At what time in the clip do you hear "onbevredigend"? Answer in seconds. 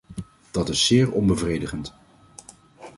1.11-1.93